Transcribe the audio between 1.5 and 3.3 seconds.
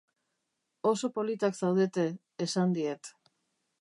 zaudete, esan diet.